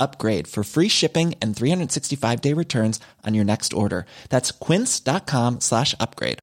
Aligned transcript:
upgrade 0.00 0.48
for 0.48 0.64
free 0.64 0.88
shipping 0.88 1.34
and 1.40 1.56
365 1.56 2.40
day 2.40 2.52
returns 2.52 3.00
on 3.24 3.34
your 3.34 3.44
next 3.44 3.72
order. 3.72 4.06
That's 4.30 4.50
quince.com 4.50 5.60
slash 5.60 5.94
upgrade. 6.00 6.38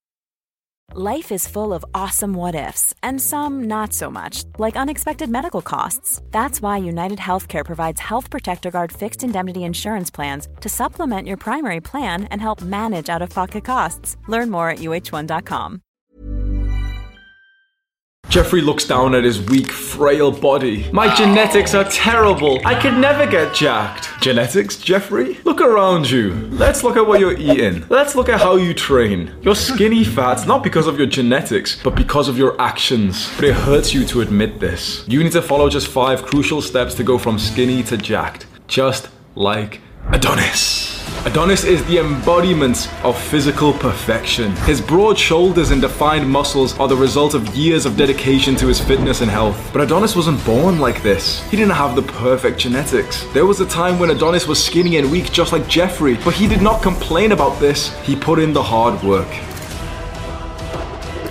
Life 0.93 1.31
is 1.31 1.47
full 1.47 1.73
of 1.73 1.83
awesome 1.93 2.33
what 2.33 2.53
ifs, 2.53 2.93
and 3.01 3.19
some 3.19 3.63
not 3.63 3.91
so 3.91 4.11
much, 4.11 4.43
like 4.59 4.75
unexpected 4.75 5.29
medical 5.29 5.61
costs. 5.61 6.21
That's 6.29 6.61
why 6.61 6.77
United 6.77 7.17
Healthcare 7.17 7.65
provides 7.65 7.99
Health 7.99 8.29
Protector 8.29 8.69
Guard 8.69 8.91
fixed 8.91 9.23
indemnity 9.23 9.63
insurance 9.63 10.11
plans 10.11 10.47
to 10.61 10.69
supplement 10.69 11.27
your 11.27 11.37
primary 11.37 11.81
plan 11.81 12.25
and 12.25 12.39
help 12.39 12.61
manage 12.61 13.09
out 13.09 13.23
of 13.23 13.31
pocket 13.31 13.65
costs. 13.65 14.15
Learn 14.27 14.51
more 14.51 14.69
at 14.69 14.77
uh1.com. 14.77 15.81
Jeffrey 18.35 18.59
looks 18.59 18.83
down 18.83 19.15
at 19.15 19.23
his 19.23 19.41
weak, 19.41 19.71
frail 19.71 20.29
body. 20.29 20.91
My 20.91 21.15
genetics 21.15 21.73
are 21.73 21.85
terrible. 21.85 22.59
I 22.65 22.77
could 22.77 22.95
never 22.95 23.25
get 23.25 23.55
jacked. 23.55 24.09
Genetics, 24.19 24.75
Jeffrey? 24.75 25.39
Look 25.45 25.61
around 25.61 26.11
you. 26.11 26.33
Let's 26.51 26.83
look 26.83 26.97
at 26.97 27.07
what 27.07 27.21
you're 27.21 27.37
eating. 27.37 27.85
Let's 27.87 28.13
look 28.13 28.27
at 28.27 28.41
how 28.41 28.57
you 28.57 28.73
train. 28.73 29.33
You're 29.41 29.55
skinny 29.55 30.03
fat, 30.03 30.45
not 30.45 30.65
because 30.65 30.85
of 30.85 30.97
your 30.97 31.07
genetics, 31.07 31.81
but 31.81 31.95
because 31.95 32.27
of 32.27 32.37
your 32.37 32.59
actions. 32.61 33.33
But 33.37 33.45
it 33.45 33.53
hurts 33.53 33.93
you 33.93 34.05
to 34.07 34.19
admit 34.19 34.59
this. 34.59 35.07
You 35.07 35.23
need 35.23 35.31
to 35.31 35.41
follow 35.41 35.69
just 35.69 35.87
five 35.87 36.23
crucial 36.23 36.61
steps 36.61 36.93
to 36.95 37.05
go 37.05 37.17
from 37.17 37.39
skinny 37.39 37.83
to 37.83 37.95
jacked. 37.95 38.47
Just 38.67 39.07
like 39.35 39.79
Adonis. 40.11 40.84
Adonis 41.25 41.63
is 41.63 41.83
the 41.85 41.97
embodiment 41.97 42.87
of 43.03 43.19
physical 43.19 43.73
perfection. 43.73 44.55
His 44.57 44.79
broad 44.79 45.17
shoulders 45.17 45.71
and 45.71 45.81
defined 45.81 46.29
muscles 46.29 46.77
are 46.79 46.87
the 46.87 46.95
result 46.95 47.33
of 47.33 47.55
years 47.55 47.85
of 47.85 47.97
dedication 47.97 48.55
to 48.57 48.67
his 48.67 48.79
fitness 48.79 49.21
and 49.21 49.31
health. 49.31 49.71
But 49.73 49.81
Adonis 49.81 50.15
wasn't 50.15 50.43
born 50.45 50.79
like 50.79 51.01
this. 51.01 51.43
He 51.49 51.57
didn't 51.57 51.73
have 51.73 51.95
the 51.95 52.03
perfect 52.03 52.59
genetics. 52.59 53.23
There 53.33 53.45
was 53.45 53.59
a 53.59 53.65
time 53.65 53.97
when 53.99 54.11
Adonis 54.11 54.47
was 54.47 54.63
skinny 54.63 54.97
and 54.97 55.11
weak 55.11 55.31
just 55.31 55.51
like 55.51 55.67
Jeffrey, 55.67 56.17
but 56.23 56.33
he 56.33 56.47
did 56.47 56.61
not 56.61 56.81
complain 56.81 57.31
about 57.31 57.59
this. 57.59 57.93
He 58.03 58.15
put 58.15 58.39
in 58.39 58.53
the 58.53 58.63
hard 58.63 59.01
work. 59.03 59.27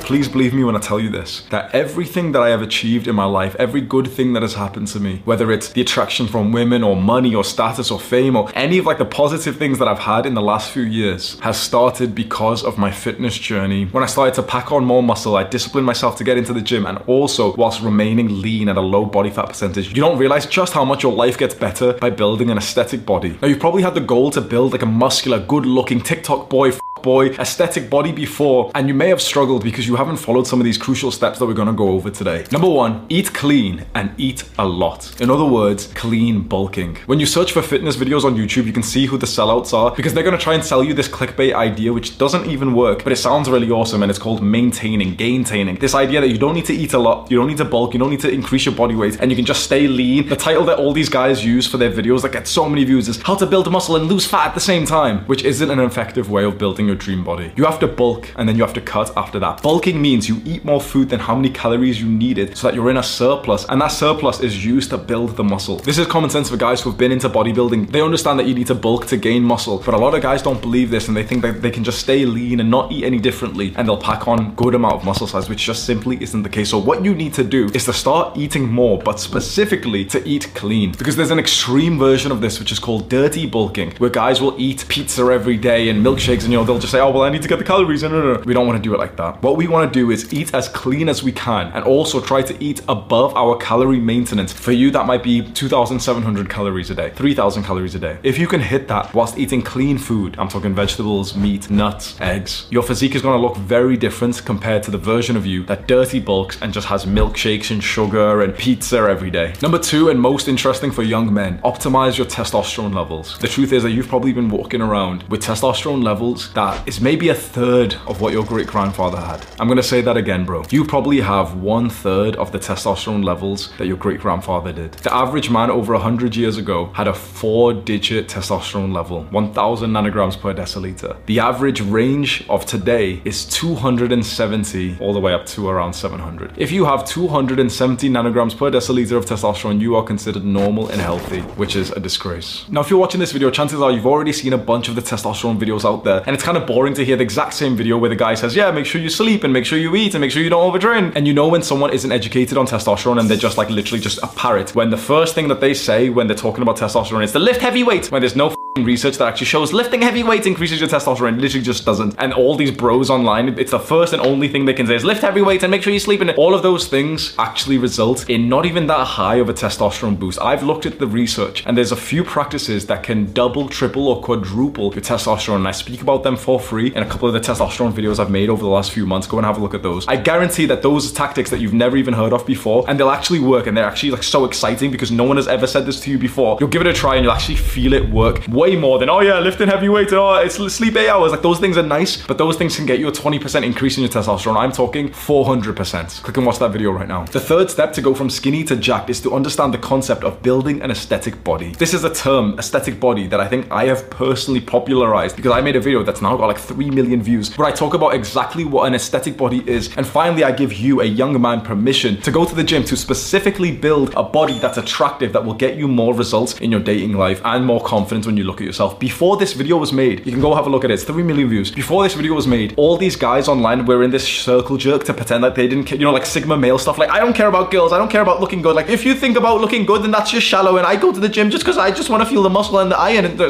Please 0.05 0.29
believe 0.29 0.53
me 0.53 0.65
when 0.65 0.77
I 0.77 0.81
tell 0.81 1.01
you 1.01 1.09
this 1.09 1.41
that 1.49 1.75
everything 1.75 2.33
that 2.33 2.43
I 2.43 2.51
have 2.51 2.61
achieved 2.61 3.09
in 3.09 3.15
my 3.15 3.25
life, 3.25 3.57
every 3.59 3.81
good 3.81 4.07
thing 4.07 4.35
that 4.35 4.43
has 4.43 4.53
happened 4.53 4.89
to 4.89 5.01
me, 5.01 5.23
whether 5.25 5.51
it's 5.51 5.71
the 5.71 5.81
attraction 5.81 6.27
from 6.27 6.53
women 6.53 6.83
or 6.83 6.95
money 6.95 7.35
or 7.35 7.43
status 7.43 7.91
or 7.91 7.99
fame 7.99 8.37
or 8.37 8.51
any 8.55 8.77
of 8.77 8.85
like 8.85 8.99
the 8.99 9.07
positive 9.07 9.57
things 9.57 9.79
that 9.79 9.89
I've 9.89 10.01
had 10.01 10.27
in 10.27 10.35
the 10.35 10.43
last 10.43 10.71
few 10.71 10.83
years, 10.83 11.41
has 11.41 11.59
started 11.59 12.15
because 12.15 12.65
of 12.65 12.77
my 12.77 12.91
fitness 12.91 13.39
journey. 13.39 13.87
When 13.87 14.03
I 14.03 14.07
started 14.07 14.35
to 14.35 14.43
pack 14.43 14.73
on 14.73 14.85
more 14.85 15.03
muscle, 15.03 15.37
I 15.37 15.45
disciplined 15.45 15.87
myself 15.87 16.19
to 16.19 16.25
get 16.25 16.37
into 16.37 16.53
the 16.53 16.61
gym 16.61 16.85
and 16.85 16.99
also 17.07 17.55
whilst 17.55 17.81
remaining 17.81 18.43
lean 18.43 18.69
at 18.69 18.77
a 18.77 18.83
low 18.83 19.07
body 19.07 19.31
fat 19.31 19.49
percentage. 19.49 19.89
You 19.89 20.03
don't 20.03 20.19
realize 20.19 20.45
just 20.45 20.75
how 20.75 20.85
much 20.85 21.03
your 21.03 21.15
life 21.15 21.39
gets 21.39 21.55
better 21.55 21.95
by 21.95 22.11
building 22.11 22.51
an 22.51 22.59
aesthetic 22.59 23.07
body. 23.07 23.39
Now, 23.41 23.49
you've 23.49 23.59
probably 23.59 23.83
had 23.83 23.95
the 23.95 24.03
goal 24.03 24.31
to 24.33 24.43
build 24.43 24.73
like 24.73 24.83
a 24.83 24.87
muscular, 24.87 25.39
good 25.39 25.65
looking 25.65 26.03
TikTok 26.03 26.51
boy 26.51 26.73
boy 27.05 27.27
aesthetic 27.39 27.91
body 27.91 28.13
before, 28.13 28.73
and 28.75 28.89
you 28.89 28.95
may 28.95 29.11
have 29.11 29.21
struggled 29.21 29.63
because 29.63 29.87
you 29.87 29.95
haven't 29.95 30.17
followed 30.17 30.47
some 30.47 30.59
of 30.59 30.65
these 30.65 30.79
crucial 30.79 31.11
steps 31.11 31.39
that 31.39 31.45
we're 31.45 31.53
gonna 31.53 31.73
go 31.75 31.91
over 31.91 32.09
today. 32.09 32.47
Number 32.51 32.69
one, 32.69 33.05
eat 33.11 33.35
clean 33.35 33.85
and 33.95 34.11
eat 34.17 34.43
a 34.59 34.67
lot. 34.67 35.21
In 35.21 35.31
other 35.31 35.45
words, 35.45 35.89
clean 35.89 36.41
bulking. 36.41 36.97
When 37.05 37.21
you 37.21 37.27
search 37.27 37.53
for 37.53 37.61
fitness 37.61 37.97
videos 37.97 38.25
on 38.25 38.37
YouTube, 38.37 38.65
you 38.65 38.73
can 38.73 38.83
see 38.83 39.05
who 39.05 39.19
the 39.19 39.27
sellouts 39.27 39.75
are 39.75 39.95
because 39.95 40.15
they're 40.15 40.25
gonna 40.25 40.39
try 40.39 40.55
and 40.55 40.65
sell 40.65 40.83
you 40.83 40.95
this 40.95 41.07
clickbait 41.07 41.53
idea 41.53 41.93
which 41.93 42.17
doesn't 42.17 42.47
even 42.47 42.73
work, 42.75 43.05
but 43.05 43.13
it 43.13 43.17
sounds 43.17 43.51
really 43.51 43.71
awesome 43.71 44.03
and 44.03 44.09
it's 44.09 44.19
called 44.19 44.43
maintaining, 44.43 45.15
gaintaining. 45.15 45.77
This 45.77 45.95
idea 45.95 46.23
that 46.23 46.29
you 46.29 46.39
don't 46.39 46.55
need 46.55 46.67
to 46.67 46.75
eat 46.75 46.95
a 46.95 46.99
lot, 46.99 47.31
you 47.31 47.37
don't 47.37 47.49
need 47.49 47.59
to 47.59 47.67
bulk, 47.67 47.93
you 47.93 48.01
don't 48.01 48.11
need 48.11 48.21
to 48.21 48.31
increase 48.31 48.65
your 48.65 48.75
body 48.75 48.95
weight, 48.95 49.21
and 49.21 49.31
you 49.31 49.37
can 49.37 49.45
just 49.45 49.63
stay 49.65 49.87
lean. 49.87 50.27
The 50.31 50.37
title 50.37 50.65
that 50.65 50.79
all 50.79 50.95
these 50.95 51.11
guys 51.11 51.45
use 51.45 51.67
for 51.67 51.77
their 51.77 51.93
videos 51.93 52.23
that 52.23 52.33
get 52.33 52.49
so 52.49 52.67
many 52.67 52.85
views 52.85 53.09
is 53.09 53.21
how 53.21 53.35
to 53.35 53.47
build 53.47 53.71
muscle 53.71 53.97
and 53.97 54.07
lose 54.09 54.25
fat 54.25 54.49
at 54.49 54.55
the 54.55 54.61
same 54.61 54.87
time, 54.87 55.19
which 55.27 55.45
isn't 55.45 55.71
an 55.71 55.81
effective 55.81 56.31
way 56.31 56.45
of 56.45 56.57
building 56.57 56.87
your 56.87 56.94
dream 56.95 57.25
body. 57.25 57.53
You 57.57 57.65
have 57.65 57.79
to 57.81 57.87
bulk 57.87 58.33
and 58.37 58.49
then 58.49 58.57
you 58.57 58.63
have 58.63 58.75
to 58.75 58.81
cut 58.81 59.17
after 59.17 59.39
that. 59.41 59.63
Bulking 59.63 60.01
means 60.01 60.29
you 60.29 60.41
eat 60.45 60.65
more 60.65 60.81
food 60.81 61.09
than 61.09 61.21
how 61.21 61.35
many 61.35 61.51
calories 61.51 62.01
you 62.01 62.09
needed 62.09 62.57
so 62.57 62.67
that 62.67 62.75
you're 62.75 62.91
in 62.91 62.97
a 62.97 63.03
surplus, 63.03 63.65
and 63.69 63.81
that 63.81 63.89
surplus 63.89 64.41
is 64.41 64.65
used 64.65 64.91
to 64.91 64.99
build 64.99 65.37
the 65.37 65.45
muscle. 65.45 65.77
This 65.79 65.99
is 65.99 66.07
common 66.07 66.31
sense 66.31 66.51
for 66.51 66.57
guys 66.57 66.81
who 66.81 66.91
have 66.91 66.99
been 66.99 67.13
into 67.13 67.29
bodybuilding. 67.29 67.91
They 67.91 68.03
understand 68.03 68.39
that 68.39 68.47
you 68.47 68.55
need 68.55 68.67
to 68.69 68.75
bulk 68.75 69.07
to 69.07 69.17
gain 69.17 69.43
muscle, 69.43 69.83
but 69.85 69.95
a 69.95 69.99
lot 69.99 70.15
of 70.15 70.23
guys 70.23 70.43
don't 70.43 70.61
believe 70.61 70.91
this 70.91 71.09
and 71.09 71.17
they 71.17 71.23
think 71.23 71.43
that 71.43 71.63
they 71.63 71.71
can 71.71 71.85
just 71.85 72.01
stay 72.01 72.25
lean 72.25 72.61
and 72.61 72.71
not 72.71 72.93
eat 72.93 73.05
any 73.05 73.19
differently 73.19 73.73
and 73.77 73.89
they'll 73.89 73.97
pack 73.97 74.29
on 74.29 74.55
good 74.55 74.75
amount 74.75 74.95
of 74.95 75.05
muscle 75.05 75.27
size, 75.27 75.49
which 75.49 75.65
just 75.65 75.85
simply 75.85 76.23
isn't 76.23 76.43
the 76.43 76.49
case. 76.49 76.71
So 76.71 76.79
what 76.79 77.05
you 77.05 77.15
need 77.15 77.35
to 77.35 77.45
do 77.45 77.69
is 77.75 77.85
to 77.87 77.93
start 77.93 78.37
eating 78.37 78.69
more, 78.69 78.99
but 78.99 79.21
specifically 79.21 80.05
to 80.07 80.27
eat 80.27 80.53
clean. 80.55 80.93
Because 80.93 81.17
there's 81.17 81.31
an 81.31 81.39
extreme 81.39 81.99
version 81.99 82.33
of 82.33 82.41
this 82.41 82.59
which 82.59 82.73
is 82.73 82.79
called 82.79 83.09
dirty 83.09 83.47
bulking, 83.47 83.93
where 83.99 84.11
guys 84.11 84.41
will 84.41 84.55
eat 84.61 84.85
pizza 84.89 85.23
every 85.25 85.57
day 85.57 85.89
and 85.89 86.05
milkshakes 86.05 86.43
and 86.43 86.53
you 86.53 86.59
know 86.59 86.65
they'll 86.65 86.79
just 86.85 86.93
say, 86.93 87.01
oh 87.01 87.11
well 87.11 87.23
I 87.23 87.31
need 87.31 87.43
to 87.43 87.49
get 87.49 87.59
the 87.59 87.65
calories. 87.65 88.03
No, 88.03 88.09
no, 88.09 88.35
no. 88.35 88.43
We 88.45 88.55
don't 88.55 88.67
want 88.67 88.77
to 88.77 88.83
do 88.83 88.95
it 88.95 88.99
like 88.99 89.17
that. 89.17 89.43
What 89.43 89.57
we 89.57 89.67
want 89.69 89.93
to 89.93 89.99
do 89.99 90.11
is 90.11 90.33
eat 90.33 90.55
as 90.55 90.69
clean 90.69 91.09
as 91.09 91.23
we 91.23 91.33
can 91.33 91.69
and 91.73 91.85
also 91.85 92.21
try 92.21 92.43
to 92.43 92.55
eat 92.63 92.81
above 92.89 93.35
our 93.37 93.57
calorie 93.57 94.01
maintenance. 94.01 94.53
For 94.53 94.73
you, 94.73 94.91
that 94.91 95.07
might 95.07 95.23
be 95.23 95.43
2,700 95.43 96.51
calories 96.51 96.91
a 96.91 96.95
day, 96.95 97.11
3,000 97.11 97.63
calories 97.63 97.95
a 97.95 97.99
day. 97.99 98.19
If 98.23 98.39
you 98.39 98.47
can 98.47 98.61
hit 98.61 98.89
that 98.89 99.15
whilst 99.15 99.39
eating 99.39 99.63
clean 99.63 99.97
food, 99.99 100.37
I'm 100.39 100.49
talking 100.49 100.75
vegetables, 100.75 101.35
meat, 101.35 101.71
nuts, 101.71 102.21
eggs, 102.21 102.67
your 102.71 102.83
physique 102.83 103.15
is 103.15 103.23
going 103.23 103.39
to 103.41 103.47
look 103.47 103.57
very 103.57 103.97
different 103.97 104.45
compared 104.45 104.83
to 104.83 104.91
the 104.91 104.99
version 104.99 105.37
of 105.37 105.47
you 105.47 105.65
that 105.65 105.89
dirty 105.89 106.21
bulks 106.21 106.61
and 106.61 106.73
just 106.73 106.89
has 106.89 107.07
milkshakes 107.07 107.71
and 107.71 107.83
sugar 107.83 108.43
and 108.43 108.57
pizza 108.57 108.99
every 108.99 109.31
day. 109.31 109.55
Number 109.63 109.79
two, 109.79 110.11
and 110.11 110.21
most 110.21 110.49
interesting 110.49 110.91
for 110.91 111.03
young 111.03 111.33
men, 111.33 111.59
optimize 111.61 112.19
your 112.19 112.27
testosterone 112.27 112.95
levels. 112.95 113.39
The 113.39 113.49
truth 113.49 113.73
is 113.73 113.83
that 113.83 113.91
you've 113.91 114.09
probably 114.09 114.33
been 114.33 114.51
walking 114.51 114.81
around 114.81 115.23
with 115.25 115.43
testosterone 115.43 116.03
levels 116.03 116.53
that 116.55 116.74
is 116.87 117.01
maybe 117.01 117.29
a 117.29 117.35
third 117.35 117.95
of 118.07 118.21
what 118.21 118.33
your 118.33 118.45
great 118.45 118.67
grandfather 118.67 119.19
had. 119.19 119.45
I'm 119.59 119.69
gonna 119.69 119.83
say 119.83 120.01
that 120.01 120.17
again, 120.17 120.45
bro. 120.45 120.65
You 120.71 120.85
probably 120.85 121.21
have 121.21 121.57
one 121.57 121.89
third 121.91 122.37
of 122.37 122.53
the 122.53 122.59
testosterone 122.59 123.25
levels 123.25 123.73
that 123.79 123.87
your 123.87 123.97
great 123.97 124.21
grandfather 124.21 124.73
did. 124.73 124.93
The 124.95 125.15
average 125.15 125.51
man 125.51 125.71
over 125.71 125.93
100 125.93 126.37
years 126.37 126.57
ago 126.57 126.91
had 126.95 127.09
a 127.09 127.15
four 127.15 127.73
digit 127.73 128.29
testosterone 128.29 128.93
level, 128.93 129.25
1000 129.31 129.91
nanograms 129.91 130.39
per 130.39 130.55
deciliter. 130.55 131.17
The 131.27 131.41
average 131.41 131.81
range 131.81 132.45
of 132.49 132.67
today 132.67 133.21
is 133.25 133.45
270 133.47 134.99
all 135.01 135.13
the 135.13 135.21
way 135.21 135.33
up 135.33 135.47
to 135.47 135.69
around 135.69 135.93
700. 135.93 136.53
If 136.57 136.73
you 136.73 136.85
have 136.85 137.05
270 137.05 138.09
nanograms 138.09 138.57
per 138.57 138.71
deciliter 138.71 139.17
of 139.17 139.27
testosterone, 139.27 139.81
you 139.81 139.97
are 139.97 140.03
considered 140.03 140.45
normal 140.45 140.89
and 140.89 141.01
healthy, 141.01 141.41
which 141.57 141.77
is 141.77 141.91
a 141.91 142.01
disgrace. 142.01 142.65
Now, 142.69 142.81
if 142.81 142.91
you're 142.91 142.99
watching 142.99 143.21
this 143.21 143.33
video, 143.33 143.51
chances 143.51 143.81
are 143.81 143.91
you've 143.91 144.07
already 144.07 144.33
seen 144.33 144.53
a 144.53 144.59
bunch 144.59 144.89
of 144.89 144.95
the 144.95 145.03
testosterone 145.03 145.59
videos 145.59 145.85
out 145.85 146.05
there, 146.05 146.23
and 146.27 146.35
it's 146.35 146.43
kind 146.43 146.57
of 146.57 146.64
boring 146.67 146.95
to 146.95 147.05
hear 147.05 147.17
the 147.17 147.23
exact 147.23 147.55
same 147.55 147.77
video 147.77 147.99
where 147.99 148.11
the 148.11 148.17
guy 148.17 148.35
says, 148.35 148.57
Yeah, 148.57 148.71
make 148.71 148.87
sure 148.87 149.01
you 149.01 149.11
sleep 149.11 149.45
and 149.45 149.53
make 149.53 149.65
sure 149.65 149.79
you 149.79 149.95
eat 149.97 150.15
and 150.15 150.21
make 150.21 150.31
sure 150.31 150.43
you 150.43 150.51
don't 150.51 150.73
overtrain. 150.73 151.13
And 151.15 151.27
you 151.27 151.35
know 151.35 151.49
when 151.49 151.63
someone 151.63 151.93
isn't 151.93 152.11
educated 152.11 152.59
on 152.59 152.67
testosterone 152.67 153.21
and 153.21 153.29
they're 153.29 153.37
just 153.37 153.59
like 153.59 153.71
literally 153.71 154.01
just 154.01 154.19
a 154.23 154.27
parrot, 154.29 154.75
when 154.75 154.91
the 154.91 154.97
first 154.97 155.35
thing 155.35 155.49
that 155.49 155.61
they 155.61 155.75
say 155.75 156.09
when 156.11 156.27
they're 156.27 156.37
talking 156.37 156.63
about 156.63 156.77
testosterone 156.77 157.25
is 157.25 157.33
to 157.33 157.39
lift 157.39 157.61
heavy 157.61 157.83
weight, 157.83 158.11
when 158.11 158.21
there's 158.21 158.37
no 158.37 158.55
research 158.83 159.19
that 159.19 159.29
actually 159.29 159.47
shows 159.47 159.73
lifting 159.73 160.03
heavy 160.03 160.25
weights 160.25 160.49
increases 160.49 160.81
your 160.81 160.89
testosterone, 160.89 161.35
it 161.35 161.41
literally 161.41 161.65
just 161.65 161.85
doesn't. 161.85 162.15
And 162.19 162.33
all 162.33 162.57
these 162.57 162.73
bros 162.73 163.09
online, 163.09 163.57
it's 163.57 163.71
the 163.71 163.79
first 163.79 164.13
and 164.13 164.21
only 164.21 164.49
thing 164.49 164.65
they 164.65 164.73
can 164.73 164.87
say 164.89 164.97
is 164.97 165.05
lift 165.05 165.23
heavy 165.23 165.43
weights 165.43 165.63
and 165.63 165.71
make 165.71 165.83
sure 165.83 165.93
you 165.93 166.01
sleep. 166.01 166.21
And 166.21 166.31
all 166.31 166.55
of 166.55 166.63
those 166.63 166.89
things 166.89 167.35
actually 167.39 167.79
result 167.79 168.29
in 168.29 168.49
not 168.49 168.67
even 168.67 168.89
that 168.89 169.05
high 169.05 169.37
of 169.37 169.49
a 169.49 169.55
testosterone 169.55 170.19
boost. 170.19 170.41
I've 170.41 170.65
looked 170.65 170.87
at 170.87 170.99
the 170.99 171.07
research 171.07 171.65
and 171.67 171.77
there's 171.77 171.93
a 171.93 171.97
few 171.97 172.25
practices 172.25 172.87
that 172.87 173.05
can 173.05 173.33
double, 173.33 173.69
triple, 173.69 174.09
or 174.09 174.21
quadruple 174.21 174.93
your 174.93 175.03
testosterone. 175.03 175.57
And 175.57 175.69
I 175.69 175.73
speak 175.73 176.03
about 176.03 176.25
them 176.25 176.37
for 176.45 176.61
free 176.61 176.95
in 176.95 177.03
a 177.03 177.07
couple 177.07 177.27
of 177.27 177.33
the 177.33 177.41
testosterone 177.41 177.93
videos 177.93 178.19
I've 178.19 178.31
made 178.31 178.51
over 178.51 178.63
the 178.63 178.69
last 178.69 178.93
few 178.93 179.07
months. 179.07 179.27
Go 179.27 179.39
and 179.39 179.47
have 179.47 179.57
a 179.57 179.61
look 179.61 179.73
at 179.73 179.83
those. 179.83 180.07
I 180.07 180.17
guarantee 180.17 180.67
that 180.67 180.83
those 180.83 181.11
tactics 181.11 181.49
that 181.51 181.61
you've 181.61 181.73
never 181.73 181.97
even 181.97 182.13
heard 182.13 182.35
of 182.35 182.47
before, 182.47 182.85
and 182.87 183.01
they'll 183.01 183.11
actually 183.11 183.41
work, 183.41 183.67
and 183.67 183.75
they're 183.75 183.87
actually 183.87 184.11
like 184.11 184.23
so 184.23 184.45
exciting 184.45 184.91
because 184.91 185.11
no 185.11 185.25
one 185.25 185.39
has 185.39 185.49
ever 185.49 185.67
said 185.67 185.87
this 185.87 186.01
to 186.01 186.11
you 186.11 186.19
before. 186.19 186.59
You'll 186.61 186.69
give 186.69 186.83
it 186.83 186.87
a 186.87 186.93
try 186.93 187.17
and 187.17 187.25
you'll 187.25 187.33
actually 187.33 187.57
feel 187.57 187.95
it 187.95 188.09
work 188.11 188.47
way 188.49 188.77
more 188.77 188.99
than 188.99 189.09
oh 189.09 189.21
yeah, 189.21 189.39
lifting 189.39 189.69
heavy 189.69 189.89
weights, 189.89 190.13
and 190.13 190.21
oh 190.21 190.35
it's 190.35 190.57
sleep 190.75 190.97
eight 190.97 191.09
hours. 191.09 191.33
Like 191.33 191.43
those 191.43 191.59
things 191.59 191.79
are 191.79 191.83
nice, 191.83 192.25
but 192.27 192.37
those 192.37 192.57
things 192.57 192.77
can 192.77 192.85
get 192.85 192.99
you 192.99 193.09
a 193.09 193.13
20% 193.13 193.65
increase 193.65 193.97
in 193.97 194.03
your 194.03 194.13
testosterone. 194.13 194.57
I'm 194.57 194.73
talking 194.73 195.09
400%. 195.09 196.23
Click 196.23 196.37
and 196.37 196.47
watch 196.47 196.59
that 196.59 196.73
video 196.73 196.91
right 196.91 197.09
now. 197.09 197.25
The 197.25 197.41
third 197.41 197.71
step 197.71 197.93
to 197.95 198.03
go 198.03 198.15
from 198.15 198.29
skinny 198.29 198.65
to 198.65 198.77
jacked 198.77 199.09
is 199.09 199.21
to 199.23 199.35
understand 199.35 199.73
the 199.73 199.79
concept 199.79 200.25
of 200.25 200.43
building 200.43 200.83
an 200.83 200.91
aesthetic 200.91 201.43
body. 201.43 201.73
This 201.73 201.95
is 201.95 202.05
a 202.05 202.13
term, 202.13 202.59
aesthetic 202.59 203.01
body, 203.01 203.27
that 203.29 203.41
I 203.41 203.49
think 203.49 203.71
I 203.71 203.87
have 203.87 204.11
personally 204.11 204.61
popularized 204.61 205.37
because 205.37 205.53
I 205.53 205.61
made 205.61 205.77
a 205.77 205.81
video 205.81 206.03
that's 206.03 206.21
now 206.21 206.34
got 206.39 206.47
like 206.47 206.59
3 206.59 206.91
million 206.91 207.23
views 207.23 207.57
where 207.57 207.69
I 207.69 207.73
talk 207.73 207.95
about 207.95 208.15
exactly 208.15 208.65
what 208.65 208.87
an 208.87 208.95
aesthetic 208.95 209.37
body 209.37 209.63
is. 209.69 209.95
And 209.97 210.07
finally, 210.07 210.45
I 210.45 210.53
give 210.53 210.73
you, 210.73 211.01
a 211.01 211.05
young 211.05 211.41
man, 211.41 211.61
permission 211.61 212.21
to 212.23 212.31
go 212.31 212.45
to 212.45 212.55
the 212.55 212.65
gym 212.65 212.85
to 212.85 212.97
specifically 212.97 213.73
build 213.73 214.13
a 214.17 214.23
body 214.23 214.59
that's 214.59 214.79
attractive 214.79 215.33
that 215.33 215.45
will 215.45 215.55
get 215.55 215.77
you 215.77 215.89
more 215.89 216.15
results 216.15 216.59
in 216.61 216.71
your 216.71 216.81
dating 216.81 217.15
life 217.15 217.41
and 217.45 217.65
more 217.65 217.83
confidence 217.83 218.27
when 218.27 218.37
you 218.37 218.45
look 218.45 218.61
at 218.61 218.67
yourself. 218.67 218.99
Before 218.99 219.37
this 219.37 219.53
video 219.53 219.77
was 219.77 219.93
made, 219.93 220.25
you 220.27 220.33
can 220.33 220.41
go 220.41 220.55
have 220.55 220.67
a 220.67 220.71
look 220.71 220.85
at 220.85 220.91
it. 220.91 220.95
It's 220.95 221.05
3 221.05 221.23
million 221.23 221.49
views. 221.49 221.71
Before 221.71 222.03
this 222.03 222.15
video 222.15 222.35
was 222.35 222.47
made, 222.47 222.75
all 222.77 222.97
these 222.97 223.17
guys 223.17 223.49
online 223.49 223.85
were 223.87 224.03
in 224.03 224.11
this 224.11 224.27
circle 224.27 224.77
jerk 224.77 225.05
to 225.05 225.15
pretend 225.15 225.43
like 225.43 225.55
they 225.55 225.69
didn't 225.69 225.85
care, 225.85 225.99
you 225.99 226.05
know, 226.05 226.13
like 226.13 226.27
Sigma 226.27 226.57
male 226.57 226.79
stuff. 226.79 226.99
Like, 226.99 227.11
I 227.11 227.19
don't 227.21 227.35
care 227.35 227.49
about 227.49 227.71
girls. 227.71 227.93
I 227.93 227.99
don't 227.99 228.11
care 228.11 228.23
about 228.23 228.41
looking 228.41 228.63
good. 228.63 228.77
Like, 228.77 228.89
if 228.89 229.05
you 229.05 229.15
think 229.15 229.37
about 229.37 229.61
looking 229.61 229.85
good, 229.85 230.03
then 230.03 230.11
that's 230.11 230.31
just 230.31 230.47
shallow. 230.47 230.77
And 230.77 230.87
I 230.87 230.97
go 230.97 231.13
to 231.13 231.21
the 231.21 231.29
gym 231.29 231.51
just 231.51 231.65
because 231.65 231.79
I 231.79 231.91
just 231.91 232.11
want 232.11 232.23
to 232.23 232.29
feel 232.29 232.43
the 232.43 232.51
muscle 232.51 232.79
and 232.79 232.91
the 232.91 232.99
iron. 232.99 233.25
And 233.25 233.41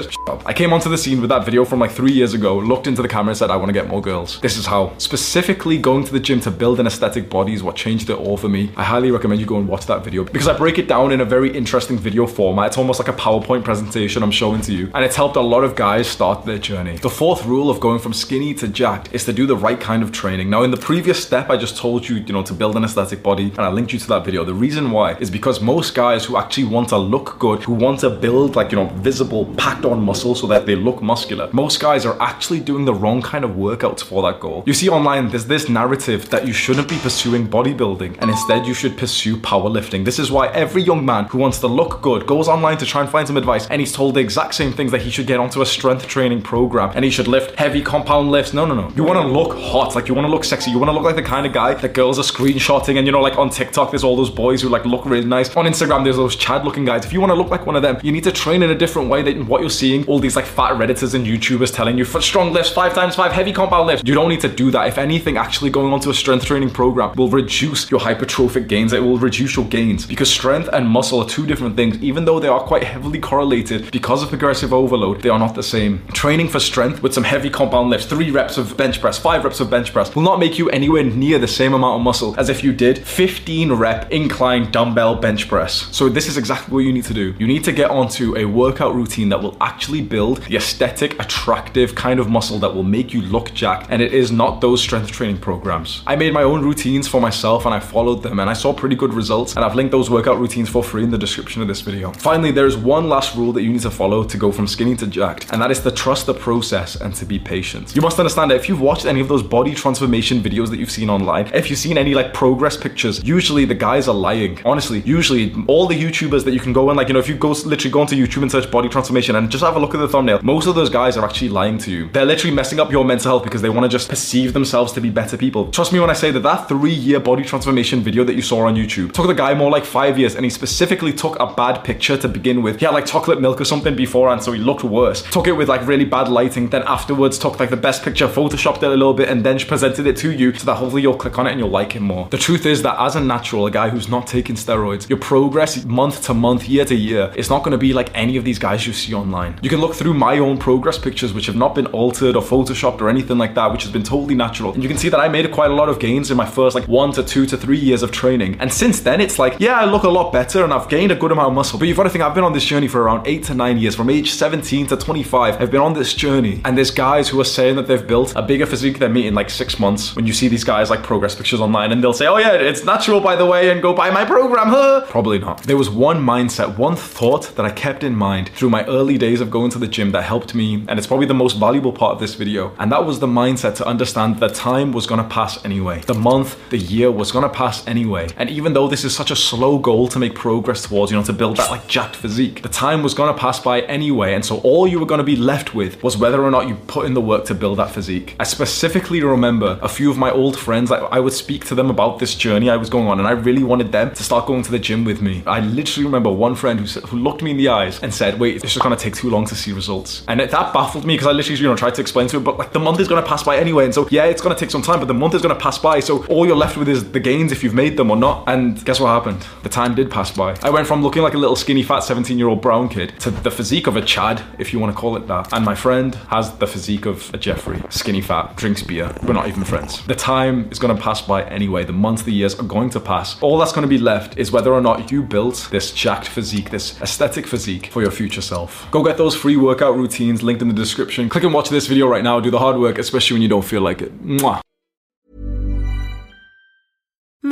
I 0.47 0.53
came 0.53 0.73
onto 0.73 0.89
the 0.89 0.99
scene 0.99 1.21
with 1.21 1.31
that 1.31 1.45
video 1.45 1.65
from 1.65 1.81
like 1.81 1.91
three 1.91 2.13
years 2.13 2.35
ago, 2.35 2.57
looked 2.75 2.89
into 2.89 3.03
the 3.03 3.09
camera 3.09 3.31
and 3.31 3.39
said, 3.39 3.51
I 3.51 3.57
want 3.57 3.69
to 3.69 3.73
get 3.73 3.87
more 3.87 4.03
girls. 4.03 4.41
This 4.41 4.57
is 4.57 4.67
how. 4.67 4.93
Specifically, 4.99 5.79
going 5.79 6.03
to 6.05 6.13
the 6.13 6.19
gym 6.19 6.41
to 6.41 6.51
build 6.51 6.81
an 6.81 6.89
aesthetic 6.89 7.31
body 7.31 7.53
is 7.53 7.63
what 7.63 7.77
changed 7.77 8.11
it 8.11 8.19
all 8.19 8.37
for 8.37 8.49
me. 8.49 8.73
I 8.77 8.83
highly 8.83 9.13
recommend 9.13 9.41
you 9.41 9.47
go 9.47 9.59
and 9.59 9.69
watch 9.69 9.87
that 9.87 10.03
video 10.03 10.25
because 10.25 10.49
I 10.49 10.59
break 10.59 10.77
it 10.81 10.89
down 10.89 11.13
in 11.13 11.21
a 11.21 11.25
very 11.25 11.57
interesting 11.57 11.97
video 11.97 12.27
format. 12.27 12.67
It's 12.67 12.77
almost 12.77 12.99
like 12.99 13.07
a 13.07 13.13
PowerPoint 13.13 13.63
presentation 13.63 14.25
I'm 14.25 14.33
showing 14.33 14.61
to 14.63 14.73
you. 14.73 14.91
And 14.93 15.05
it's 15.05 15.15
helped 15.15 15.37
a 15.37 15.41
lot 15.41 15.63
of 15.63 15.77
guys 15.77 16.09
start 16.09 16.45
their 16.45 16.59
journey. 16.59 16.97
The 16.97 17.11
fourth 17.11 17.47
rule 17.47 17.71
of 17.71 17.79
going 17.79 18.01
from 18.01 18.13
skinny 18.13 18.55
to 18.55 18.67
jacked 18.67 19.15
is 19.15 19.25
to 19.27 19.33
do 19.33 19.47
the 19.47 19.57
right 19.57 19.81
kind 19.81 20.03
of 20.03 20.11
training. 20.11 20.51
Now, 20.51 20.65
in 20.65 20.73
the 20.73 20.77
previous 20.77 21.25
step, 21.25 21.51
I 21.51 21.57
just 21.57 21.77
told 21.77 22.09
you, 22.09 22.17
you 22.17 22.33
know, 22.33 22.43
to 22.43 22.53
build 22.53 22.75
an 22.77 22.83
aesthetic 22.83 23.23
body, 23.23 23.51
and 23.51 23.61
I 23.61 23.69
linked 23.69 23.93
you 23.93 24.01
to 24.01 24.09
that 24.09 24.25
video. 24.25 24.43
The 24.45 24.53
reason 24.53 24.91
why 24.91 25.15
is 25.19 25.31
because 25.31 25.61
most 25.61 25.95
guys 25.95 26.25
who 26.25 26.37
actually 26.37 26.65
want 26.65 26.89
to 26.89 26.99
look 26.99 27.39
good, 27.39 27.63
who 27.63 27.75
want 27.75 28.01
to 28.01 28.11
build 28.11 28.57
like, 28.57 28.73
you 28.73 28.79
know, 28.79 28.89
visible, 28.97 29.47
packed 29.57 29.85
on 29.85 30.03
muscle 30.03 30.35
so 30.35 30.49
that 30.49 30.67
they 30.67 30.75
look 30.75 31.01
muscular, 31.01 31.49
most 31.53 31.79
guys 31.79 32.05
are 32.05 32.21
actually 32.21 32.64
doing 32.65 32.85
the 32.85 32.95
wrong 32.95 33.23
kind 33.23 33.45
of 33.45 33.53
workouts 33.53 34.03
for 34.03 34.23
that 34.23 34.41
goal. 34.41 34.63
You 34.67 34.75
see 34.75 34.89
online, 34.89 35.29
there's 35.29 35.47
this 35.47 35.69
narrative 35.69 36.31
that 36.31 36.47
you 36.47 36.53
shouldn't 36.53 36.89
be 36.89 36.99
pursuing 36.99 37.49
bodybuilding 37.49 38.19
and 38.21 38.31
instead 38.31 38.67
you 38.67 38.75
should 38.75 38.97
pursue 38.97 39.37
powerlifting. 39.37 40.05
This 40.05 40.19
is 40.19 40.31
why 40.31 40.49
every 40.49 40.83
young 40.83 41.05
man 41.05 41.25
who 41.27 41.39
wants 41.39 41.59
to 41.61 41.67
look 41.67 42.03
good 42.03 42.27
goes 42.27 42.49
online 42.49 42.79
to 42.79 42.87
try 42.87 43.01
and 43.01 43.11
find 43.11 43.27
some 43.27 43.37
advice 43.37 43.69
and 43.69 43.81
he's 43.81 43.93
told 43.93 44.15
the 44.15 44.21
exact 44.21 44.55
same 44.55 44.73
things 44.73 44.91
that 44.93 45.03
he 45.03 45.11
should 45.11 45.27
get 45.27 45.41
onto 45.41 45.63
a 45.63 45.67
strength 45.67 46.07
training 46.07 46.43
program 46.43 46.93
and 46.95 47.05
he 47.05 47.11
should 47.11 47.29
lift 47.29 47.59
heavy 47.59 47.83
compound 47.83 48.31
lifts. 48.31 48.53
No, 48.53 48.65
no, 48.65 48.75
no. 48.75 48.91
You 48.97 49.05
want 49.05 49.21
to 49.21 49.27
look 49.27 49.59
hot, 49.59 49.95
like 49.95 50.09
you 50.09 50.15
want 50.15 50.27
to 50.27 50.31
look 50.31 50.45
sexy. 50.45 50.71
You 50.71 50.79
want 50.79 50.89
to 50.89 50.93
look 50.93 51.05
like 51.05 51.17
the 51.17 51.23
kind 51.23 51.47
of 51.47 51.53
guy 51.53 51.75
that 51.75 51.95
girls 51.95 52.19
are 52.19 52.23
screenshotting 52.23 52.97
and 52.97 53.07
you 53.07 53.13
know, 53.13 53.21
like 53.21 53.39
on 53.39 53.51
TikTok, 53.51 53.91
there's 53.91 54.05
all 54.05 54.17
those 54.17 54.31
boys 54.31 54.63
who 54.63 54.69
like 54.69 54.85
look 54.85 55.05
really 55.05 55.27
nice. 55.27 55.55
On 55.57 55.67
Instagram, 55.67 56.05
there's 56.05 56.17
those 56.17 56.37
Chad 56.37 56.65
looking 56.65 56.85
guys. 56.85 57.05
If 57.05 57.13
you 57.13 57.21
want 57.21 57.31
to 57.31 57.35
look 57.35 57.51
like 57.51 57.67
one 57.67 57.77
of 57.77 57.83
them, 57.83 57.99
you 58.03 58.13
need 58.13 58.25
to 58.25 58.33
train 58.33 58.63
in 58.63 58.71
a 58.71 58.75
different 58.75 59.09
way 59.09 59.23
than 59.23 59.47
what 59.47 59.61
you're 59.61 59.71
seeing 59.71 60.07
all 60.07 60.19
these 60.19 60.37
like 60.37 60.47
fat 60.47 60.73
redditors 60.73 61.15
and 61.15 61.27
YouTubers 61.27 61.75
telling 61.75 61.99
you 61.99 62.05
for 62.05 62.21
strong 62.21 62.53
lifts, 62.55 62.71
five 62.71 62.95
times 62.95 63.15
five, 63.17 63.33
heavy 63.33 63.53
compound 63.53 63.87
lifts. 63.87 64.03
You 64.07 64.15
don't 64.15 64.29
need 64.29 64.41
to 64.41 64.49
do 64.49 64.71
that. 64.71 64.87
If 64.87 64.97
anything, 64.97 65.37
actually 65.37 65.71
going 65.71 65.93
onto 65.93 66.09
a 66.11 66.15
strength 66.15 66.47
training 66.47 66.71
program 66.71 67.15
will 67.17 67.29
reduce 67.29 67.91
your 67.91 68.01
hypertrophic 68.01 68.69
gains. 68.69 68.93
It 68.93 69.03
will 69.03 69.19
reduce 69.19 69.57
your 69.57 69.67
gains 69.67 70.07
because 70.07 70.31
strength 70.31 70.69
and 70.73 70.89
muscle 70.89 71.21
are 71.21 71.29
two 71.29 71.47
different 71.47 71.77
things. 71.77 72.03
Even 72.03 72.25
though 72.25 72.41
they 72.41 72.49
are 72.49 72.61
quite 72.61 72.85
heavily 72.85 73.19
correlated 73.21 73.91
because 73.91 74.23
of 74.23 74.29
progressive 74.29 74.73
overload, 74.73 75.21
they 75.21 75.29
are 75.29 75.39
not 75.39 75.55
the 75.55 75.63
same. 75.63 76.07
Training 76.13 76.49
for 76.49 76.61
strength 76.61 77.03
with 77.03 77.13
some 77.13 77.25
heavy 77.25 77.51
compound 77.51 77.91
lifts, 77.91 78.07
three 78.07 78.31
reps 78.31 78.57
of 78.57 78.77
bench 78.77 79.01
press, 79.01 79.19
five 79.19 79.45
reps 79.45 79.61
of 79.61 79.69
bench 79.69 79.93
press, 79.93 80.15
will 80.15 80.23
not 80.23 80.39
make 80.39 80.59
you 80.59 80.71
anywhere 80.71 81.03
near 81.03 81.39
the 81.39 81.49
same 81.49 81.75
amount 81.75 81.97
of 81.97 82.05
muscle 82.05 82.35
as 82.39 82.49
if 82.49 82.63
you 82.63 82.73
did 82.73 82.99
15 82.99 83.73
rep 83.73 84.11
incline 84.13 84.71
dumbbell 84.71 85.17
bench 85.17 85.49
press. 85.49 85.89
So 85.91 86.09
this 86.09 86.29
is 86.29 86.37
exactly 86.37 86.73
what 86.73 86.81
you 86.81 86.93
need 86.93 87.05
to 87.05 87.15
do. 87.15 87.35
You 87.39 87.47
need 87.47 87.65
to 87.65 87.73
get 87.73 87.91
onto 87.91 88.37
a 88.37 88.45
workout 88.45 88.95
routine 88.95 89.29
that 89.31 89.43
will 89.43 89.57
actually 89.61 90.03
build 90.03 90.43
the 90.45 90.57
aesthetic, 90.57 91.19
attractive 91.21 91.95
kind 91.95 92.21
of 92.21 92.29
muscle 92.29 92.44
that 92.51 92.75
will 92.75 92.83
make 92.83 93.13
you 93.13 93.23
look 93.23 93.53
jacked. 93.55 93.87
And 93.91 94.03
it 94.03 94.13
is 94.13 94.31
not 94.31 94.61
those 94.61 94.81
strength 94.81 95.11
training 95.11 95.39
programs. 95.39 96.03
I 96.07 96.17
made 96.17 96.33
my 96.33 96.43
own 96.43 96.63
routines 96.63 97.09
for 97.09 97.21
myself 97.21 97.65
and 97.67 97.75
I 97.75 97.81
followed 97.81 98.23
them 98.23 98.39
and 98.39 98.51
I 98.51 98.53
saw 98.53 98.73
pretty 98.73 98.97
good 98.97 99.15
results. 99.15 99.57
And 99.57 99.65
I've 99.65 99.75
linked 99.75 99.93
those 99.93 100.11
workout 100.11 100.39
routines 100.39 100.69
for 100.69 100.83
free 100.83 101.03
in 101.03 101.11
the 101.11 101.19
description 101.19 101.63
of 101.63 101.69
this 101.69 101.81
video. 101.81 102.13
Finally, 102.13 102.53
there's 102.53 102.77
one 102.77 103.09
last 103.09 103.37
rule 103.37 103.53
that 103.53 103.63
you 103.63 103.73
need 103.73 103.83
to 103.83 103.91
follow 103.91 104.25
to 104.25 104.37
go 104.37 104.53
from 104.53 104.67
skinny 104.67 104.97
to 104.97 105.07
jacked, 105.07 105.53
and 105.53 105.63
that 105.63 105.71
is 105.71 105.81
to 105.81 105.91
trust 105.91 106.27
the 106.27 106.35
process 106.35 106.97
and 106.97 107.15
to 107.15 107.25
be 107.25 107.39
patient. 107.39 107.95
You 107.95 108.03
must 108.03 108.19
understand 108.19 108.51
that 108.51 108.57
if 108.57 108.69
you've 108.69 108.81
watched 108.81 109.07
any 109.07 109.21
of 109.21 109.29
those 109.29 109.43
body 109.43 109.75
transformation 109.75 110.41
videos 110.41 110.69
that 110.71 110.79
you've 110.79 110.91
seen 110.91 111.09
online, 111.11 111.47
if 111.55 111.71
you've 111.71 111.79
seen 111.79 111.97
any 111.97 112.15
like 112.15 112.35
progress 112.35 112.77
pictures, 112.77 113.23
usually 113.25 113.65
the 113.65 113.75
guys 113.75 114.09
are 114.09 114.15
lying. 114.15 114.61
Honestly, 114.65 115.01
usually 115.01 115.55
all 115.67 115.87
the 115.87 116.01
YouTubers 116.01 116.45
that 116.45 116.53
you 116.53 116.61
can 116.61 116.73
go 116.73 116.91
and 116.91 116.97
like, 116.97 117.09
you 117.09 117.15
know, 117.15 117.21
if 117.21 117.29
you 117.29 117.37
go 117.37 117.51
literally 117.51 117.91
go 117.91 118.01
onto 118.01 118.17
YouTube 118.17 118.43
and 118.43 118.51
search 118.51 118.71
body 118.71 118.89
transformation 118.89 119.37
and 119.37 119.51
just 119.51 119.63
have 119.63 119.77
a 119.77 119.79
look 119.79 119.95
at 119.95 119.99
the 119.99 120.09
thumbnail, 120.09 120.41
most 120.43 120.67
of 120.67 120.75
those 120.75 120.91
guys 120.91 121.17
are 121.17 121.25
actually 121.25 121.49
lying 121.49 121.79
to 121.79 121.91
you. 121.91 122.09
They're 122.09 122.25
literally 122.35 122.55
messing 122.55 122.81
up 122.81 122.91
your 122.91 123.05
mental 123.05 123.31
health 123.31 123.45
because 123.45 123.63
they 123.63 123.71
want 123.71 123.85
to 123.85 123.89
just 123.89 124.09
perceive 124.09 124.53
themselves 124.55 124.93
to 124.93 125.01
be 125.01 125.09
better 125.09 125.37
people. 125.37 125.71
Trust 125.71 125.93
me 125.93 126.01
when 126.01 126.11
I 126.11 126.15
say 126.15 126.33
that 126.33 126.41
that 126.41 126.69
three 126.69 126.93
year 126.93 127.21
body 127.21 127.45
transformation 127.45 128.01
video 128.01 128.25
that 128.25 128.35
you 128.35 128.43
saw 128.43 128.67
on 128.67 128.75
YouTube 128.75 129.13
took 129.13 129.29
the 129.29 129.35
guy 129.35 129.55
more 129.55 129.71
like 129.71 129.85
five 129.85 130.19
years 130.19 130.35
and 130.35 130.45
he 130.45 130.51
specifically 130.51 131.13
took 131.13 131.39
a 131.39 131.47
bad 131.47 131.85
picture 131.85 132.17
to 132.17 132.27
begin 132.27 132.61
with. 132.63 132.81
He 132.81 132.87
had 132.87 132.93
like 132.93 133.07
chocolate 133.07 133.41
milk 133.41 133.61
or 133.61 133.65
something 133.65 133.95
beforehand, 133.95 134.43
so 134.43 134.51
he 134.51 134.59
looked 134.59 134.83
worse. 134.83 135.23
Took 135.31 135.47
it 135.47 135.53
with 135.53 135.69
like 135.69 135.87
really 135.87 136.05
bad 136.05 136.29
lighting, 136.29 136.71
then 136.71 136.83
afterwards 136.89 137.39
took 137.39 137.61
like 137.61 137.71
the 137.71 137.77
best 137.77 138.03
picture, 138.03 138.27
photoshopped 138.27 138.79
it 138.79 138.85
a 138.85 138.89
little 138.89 139.15
bit, 139.15 139.29
and 139.29 139.45
then 139.45 139.55
presented 139.61 140.05
it 140.09 140.17
to 140.17 140.33
you 140.33 140.53
so 140.55 140.65
that 140.65 140.75
hopefully 140.75 141.03
you'll 141.03 141.17
click 141.17 141.39
on 141.39 141.47
it 141.47 141.53
and 141.53 141.61
you'll 141.61 141.69
like 141.69 141.95
it 141.95 142.01
more. 142.01 142.27
The 142.31 142.39
truth 142.39 142.67
is 142.67 142.83
that 142.83 143.01
as 143.01 143.15
a 143.15 143.21
natural, 143.21 143.67
a 143.67 143.71
guy 143.71 143.89
who's 143.89 144.09
not 144.09 144.27
taking 144.27 144.57
steroids, 144.57 145.09
your 145.09 145.21
progress 145.21 145.85
month 145.85 146.25
to 146.25 146.35
month, 146.35 146.69
year 146.69 146.85
to 146.85 146.95
year, 146.97 147.33
it's 147.37 147.49
not 147.49 147.61
going 147.63 147.71
to 147.71 147.79
be 147.79 147.93
like 147.93 148.11
any 148.15 148.37
of 148.37 148.45
these 148.45 148.59
guys 148.59 148.85
you 148.89 148.93
see 148.93 149.15
online. 149.15 149.57
You 149.63 149.71
can 149.71 149.81
look 149.81 149.95
through 149.95 150.15
my 150.15 150.39
own 150.39 150.59
progress 150.59 150.99
pictures, 150.99 151.33
which 151.33 151.47
have 151.47 151.55
not 151.55 151.77
been 151.77 151.87
altered 151.87 152.24
or 152.33 152.43
photoshopped 152.43 153.01
or 153.01 153.09
anything 153.09 153.39
like 153.39 153.55
that, 153.55 153.71
which 153.73 153.83
has 153.83 153.93
been 153.93 154.03
totally 154.03 154.35
natural. 154.35 154.73
And 154.73 154.83
you 154.83 154.89
can 154.89 154.99
see 154.99 155.09
that 155.11 155.21
I 155.21 155.29
made 155.29 155.51
quite 155.53 155.71
a 155.71 155.75
lot 155.75 155.89
of 155.89 155.99
gains 155.99 156.31
in 156.31 156.37
my 156.37 156.47
first 156.47 156.75
like 156.75 156.89
one 156.89 157.13
to 157.13 157.23
two 157.23 157.47
to 157.47 157.57
three 157.57 157.79
years 157.79 158.03
of 158.03 158.11
training. 158.13 158.57
And 158.61 158.73
since 158.73 159.01
then, 159.01 159.21
it's 159.21 159.39
like, 159.39 159.57
yeah, 159.59 159.75
I 159.75 159.85
look 159.85 160.05
a 160.05 160.09
lot 160.09 160.33
better 160.33 160.65
and 160.65 160.73
I've 160.73 160.89
gained 160.89 161.13
a 161.13 161.15
good 161.15 161.33
amount 161.33 161.49
of 161.49 161.55
muscle. 161.55 161.79
But 161.79 161.89
you've 161.89 161.97
got 161.97 162.05
to 162.05 162.11
think, 162.11 162.25
I've 162.25 162.35
been 162.35 162.45
on 162.45 162.53
this 162.53 162.65
journey 162.65 162.89
for 162.89 163.03
around 163.03 163.27
eight 163.27 163.45
to 163.45 163.55
nine 163.55 163.79
years. 163.79 163.95
From 163.95 164.09
age 164.09 164.33
17 164.33 164.87
to 164.89 164.97
25, 164.97 165.61
I've 165.61 165.71
been 165.71 165.81
on 165.81 165.93
this 165.93 166.15
journey. 166.15 166.61
And 166.65 166.77
there's 166.79 166.91
guys 166.91 167.29
who 167.29 167.41
are 167.41 167.45
saying 167.45 167.77
that 167.77 167.87
they've 167.87 168.07
built 168.07 168.33
a 168.37 168.43
bigger 168.43 168.67
physique 168.67 168.99
than 168.99 169.13
me 169.13 169.27
in 169.27 169.35
like 169.35 169.51
six 169.51 169.79
months. 169.79 170.17
When 170.17 170.27
you 170.27 170.33
see 170.33 170.49
these 170.49 170.65
guys 170.65 170.91
like 170.91 171.03
progress 171.03 171.35
pictures 171.35 171.61
online 171.61 171.93
and 171.93 172.03
they'll 172.03 172.13
say, 172.13 172.27
oh 172.27 172.39
yeah, 172.39 172.53
it's 172.53 172.85
natural 172.85 173.21
by 173.21 173.37
the 173.37 173.47
way, 173.47 173.71
and 173.71 173.83
go 173.83 173.93
buy 173.93 174.11
my 174.11 174.25
program, 174.25 174.69
huh? 174.69 175.05
Probably 175.09 175.39
not. 175.39 175.63
There 175.63 175.77
was 175.77 175.91
one 175.91 176.25
mindset, 176.25 176.77
one 176.79 176.97
thought 176.97 177.55
that 177.57 177.65
I 177.65 177.71
kept 177.71 178.05
in 178.05 178.15
mind 178.15 178.51
through 178.51 178.71
my 178.71 178.85
early 178.85 179.19
days 179.19 179.41
of 179.41 179.51
going 179.51 179.71
to 179.71 179.79
the 179.79 179.87
gym 179.87 180.13
that 180.13 180.23
helped 180.23 180.55
me. 180.55 180.85
And 180.89 180.99
it's 180.99 181.07
probably 181.07 181.27
the 181.27 181.35
most 181.35 181.59
valuable 181.59 181.93
part 181.93 182.04
of 182.13 182.21
this 182.21 182.35
video. 182.35 182.75
And 182.79 182.91
that 182.93 183.05
was 183.05 183.19
the 183.21 183.27
mindset 183.27 183.75
to 183.77 183.87
understand 183.87 184.41
that 184.41 184.55
time 184.55 184.93
was 184.93 185.07
gonna 185.07 185.25
pass 185.25 185.65
anyway. 185.65 186.01
The 186.01 186.15
month, 186.15 186.57
the 186.71 186.79
year 186.79 187.11
was 187.11 187.33
gonna 187.33 187.49
pass 187.49 187.87
anyway. 187.87 188.29
And 188.37 188.51
even 188.51 188.73
though 188.73 188.89
this 188.89 189.05
is 189.05 189.15
such 189.15 189.31
a 189.31 189.37
slow 189.37 189.79
goal 189.79 190.09
to 190.09 190.19
make 190.19 190.35
progress 190.35 190.83
towards, 190.87 191.11
you 191.11 191.19
know, 191.19 191.25
to 191.25 191.33
build 191.33 191.57
that 191.57 191.71
like 191.71 191.87
jacked 191.87 192.17
physique, 192.17 192.63
the 192.63 192.69
time 192.69 193.03
was 193.03 193.15
gonna 193.15 193.35
pass 193.35 193.61
by 193.61 193.81
anyway. 193.83 194.35
And 194.35 194.45
so 194.45 194.59
all 194.59 194.87
you 194.87 194.99
were 194.99 195.07
gonna 195.07 195.25
be 195.25 195.37
left 195.37 195.75
with 195.75 196.03
was 196.03 196.17
whether 196.17 196.43
or 196.43 196.51
not 196.51 196.69
you 196.69 196.75
put 196.87 197.07
in 197.07 197.15
the 197.15 197.21
work 197.21 197.45
to 197.47 197.55
build 197.55 197.79
that 197.79 197.91
physique. 197.91 198.37
I 198.39 198.45
specifically 198.45 199.23
remember 199.23 199.79
a 199.83 199.89
few 199.89 200.11
of 200.11 200.19
my 200.19 200.31
old 200.31 200.59
friends, 200.59 200.91
like 200.91 201.03
I 201.11 201.21
would 201.21 201.33
speak 201.33 201.65
to 201.67 201.75
them 201.75 201.91
about 201.91 202.19
this 202.19 202.35
journey 202.35 202.71
I 202.71 202.77
was 202.77 202.91
going 202.91 203.09
on, 203.09 203.19
and 203.19 203.29
I 203.29 203.33
really 203.33 203.63
wanted 203.63 203.93
them 203.93 204.15
to 204.15 204.23
start 204.23 204.47
going 204.47 204.63
to 204.63 204.71
the 204.71 204.79
gym 204.79 205.05
with 205.05 205.21
me. 205.23 205.43
I 205.47 205.61
literally 205.61 206.07
remember 206.07 206.31
one 206.31 206.55
friend 206.55 206.81
who, 206.81 207.01
who 207.01 207.19
looked 207.19 207.43
me 207.43 207.51
in 207.53 207.57
the 207.57 207.69
eyes 207.69 208.03
and 208.03 208.13
said, 208.13 208.39
wait, 208.39 208.57
it's 208.57 208.73
just 208.73 208.83
gonna 208.83 208.97
take 208.97 209.17
too 209.17 209.31
long 209.31 209.47
to 209.47 209.55
see 209.55 209.73
results. 209.73 210.25
And 210.29 210.41
it, 210.41 210.51
that 210.51 210.73
baffled 210.73 211.05
me 211.05 211.15
because 211.15 211.27
I 211.27 211.33
literally, 211.33 211.61
you 211.61 211.69
know, 211.69 211.77
tried 211.77 211.94
to 211.95 212.01
explain 212.01 212.29
to 212.29 212.37
him, 212.37 212.45
but 212.45 212.59
like 212.59 212.73
the 212.73 212.81
month 212.81 213.01
is 213.01 213.09
gonna 213.09 213.23
pass 213.23 213.43
by 213.43 213.57
anyway. 213.57 213.85
And 213.85 213.95
so, 213.95 214.09
yeah, 214.11 214.25
it's 214.25 214.43
gonna 214.43 214.55
take 214.55 214.71
some 214.71 214.83
time, 214.83 214.99
but 214.99 215.09
the 215.09 215.15
month 215.15 215.35
is 215.35 215.43
gonna 215.43 215.55
pass 215.55 215.79
by. 215.79 216.01
So 216.01 216.25
all 216.27 216.47
you're 216.47 216.57
left 216.57 216.77
with 216.77 216.89
is 216.89 217.13
the 217.13 217.21
gains 217.21 217.53
if 217.53 217.63
you've 217.63 217.75
made 217.75 217.97
them 217.97 218.11
or 218.11 218.17
not. 218.17 218.45
And 218.47 218.83
guess 218.85 219.01
what 219.01 219.09
happened? 219.09 219.47
The 219.63 219.69
time 219.69 219.95
did 219.95 220.11
pass 220.11 220.31
by. 220.31 220.57
I 220.63 220.71
went 220.71 220.87
from 220.87 221.03
looking 221.03 221.23
like 221.23 221.35
a 221.35 221.39
little 221.39 221.57
skinny, 221.57 221.83
fat 221.83 222.01
17 222.01 222.39
year 222.39 222.49
old 222.49 222.61
brown 222.61 222.89
kid 222.89 223.19
to 223.21 223.31
the 223.31 223.51
physique 223.51 223.87
of 223.87 223.97
a 223.97 224.03
Chad, 224.03 224.43
if 224.59 224.73
you 224.73 224.79
wanna 224.79 224.93
call 224.93 225.17
it 225.17 225.27
that. 225.29 225.53
And 225.53 225.65
my 225.65 225.75
friend 225.75 226.15
has 226.29 226.53
the 226.59 226.67
physique 226.67 227.07
of 227.07 227.33
a 227.35 227.39
Jeffrey, 227.39 227.83
skinny, 227.91 228.21
fat, 228.21 228.57
drinks 228.57 228.83
beer. 228.83 229.15
We're 229.23 229.35
not 229.35 229.49
even 229.49 229.65
friends. 229.65 230.05
The 230.07 230.15
time 230.15 230.69
is 230.71 230.79
gonna 230.79 230.97
pass 230.97 231.23
by 231.23 231.43
anyway. 231.45 231.85
The 231.85 231.93
months, 231.93 232.23
the 232.23 232.33
years 232.33 232.59
are 232.59 232.65
going 232.65 232.91
to 232.91 233.01
pass. 233.01 233.41
All 233.43 233.59
that's 233.59 233.73
gonna 233.73 233.87
be 233.87 233.99
left 233.99 234.39
is 234.39 234.53
whether 234.53 234.73
or 234.73 234.81
not 234.81 235.11
you 235.11 235.23
built 235.23 235.69
this 235.71 235.91
jacked 235.93 236.29
physique, 236.29 236.71
this 236.71 237.01
aesthetic 237.01 237.47
physique 237.47 237.87
for 237.87 238.03
your 238.03 238.11
future 238.11 238.41
self. 238.41 238.87
Go 238.91 239.03
get 239.03 239.17
those 239.17 239.35
free 239.35 239.57
workout 239.57 239.97
routines 239.97 240.43
linked 240.43 240.63
in 240.63 240.69
the 240.69 240.75
description. 240.75 241.29
Click 241.29 241.45
and 241.45 241.55
watch 241.55 241.69
this 241.69 241.84
this 241.85 241.89
video 241.91 242.07
right 242.07 242.25
now. 242.25 242.41
Do 242.41 242.51
the 242.51 242.59
hard 242.59 242.79
work, 242.79 242.99
especially 242.99 243.35
when 243.35 243.43
you 243.43 243.49
don't 243.49 243.65
feel 243.65 243.83
like 243.83 244.01
it. 244.01 244.13
Mwah. 244.27 244.61